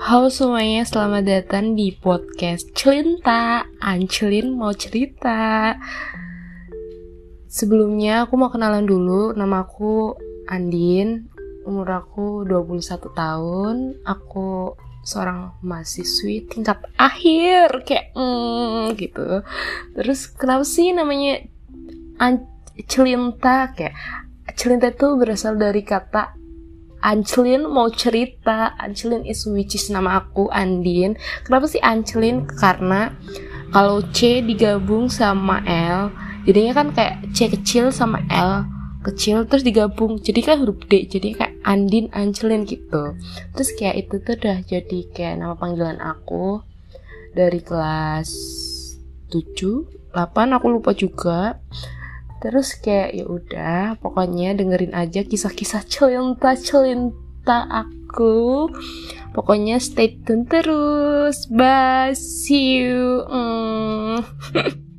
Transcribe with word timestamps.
Halo 0.00 0.32
semuanya, 0.32 0.80
selamat 0.88 1.28
datang 1.28 1.76
di 1.76 1.92
podcast 1.92 2.72
Celinta. 2.72 3.68
Ancelin 3.84 4.56
mau 4.56 4.72
cerita. 4.72 5.76
Sebelumnya 7.44 8.24
aku 8.24 8.40
mau 8.40 8.48
kenalan 8.48 8.88
dulu. 8.88 9.36
Nama 9.36 9.60
aku 9.60 10.16
Andin. 10.48 11.28
Umur 11.68 12.00
aku 12.00 12.48
21 12.48 13.12
tahun. 13.12 13.76
Aku 14.08 14.72
seorang 15.04 15.60
mahasiswi 15.60 16.48
tingkat 16.48 16.80
akhir 16.96 17.84
Kayak 17.84 18.16
mm, 18.16 18.96
gitu. 18.96 19.44
Terus 20.00 20.32
kenapa 20.32 20.64
sih 20.64 20.96
namanya 20.96 21.44
Celinta? 22.88 23.76
Kayak 23.76 24.00
Celinta 24.56 24.96
itu 24.96 25.12
berasal 25.20 25.60
dari 25.60 25.84
kata 25.84 26.39
Ancelin 27.00 27.64
mau 27.64 27.88
cerita. 27.88 28.76
Ancelin 28.76 29.24
is 29.24 29.44
which 29.48 29.76
is 29.76 29.88
nama 29.88 30.24
aku 30.24 30.52
Andin. 30.52 31.16
Kenapa 31.44 31.66
sih 31.66 31.80
Ancelin? 31.80 32.44
Karena 32.44 33.12
kalau 33.72 34.04
C 34.12 34.44
digabung 34.44 35.08
sama 35.08 35.64
L 35.64 36.12
jadinya 36.44 36.72
kan 36.76 36.92
kayak 36.92 37.32
C 37.32 37.48
kecil 37.48 37.94
sama 37.94 38.20
L 38.28 38.68
kecil 39.00 39.48
terus 39.48 39.64
digabung. 39.64 40.20
Jadi 40.20 40.40
kan 40.44 40.60
huruf 40.60 40.84
D 40.88 41.08
jadi 41.08 41.36
kayak 41.36 41.54
Andin 41.64 42.12
Ancelin 42.12 42.68
gitu. 42.68 43.16
Terus 43.56 43.70
kayak 43.76 44.08
itu 44.08 44.20
tuh 44.20 44.36
udah 44.36 44.60
jadi 44.68 44.98
kayak 45.12 45.40
nama 45.40 45.56
panggilan 45.56 45.98
aku 46.00 46.60
dari 47.32 47.62
kelas 47.62 48.28
7 49.30 50.10
8 50.10 50.56
aku 50.58 50.66
lupa 50.66 50.90
juga 50.90 51.62
terus 52.40 52.74
kayak 52.80 53.14
ya 53.14 53.24
udah 53.28 54.00
pokoknya 54.00 54.56
dengerin 54.56 54.96
aja 54.96 55.22
kisah-kisah 55.22 55.86
celinta 55.86 56.56
celinta 56.56 57.68
aku. 57.68 58.66
Pokoknya 59.30 59.78
stay 59.78 60.18
tune 60.26 60.48
terus. 60.50 61.46
Bye 61.46 62.16
see 62.18 62.82
you. 62.82 63.22
Mm. 63.30 64.26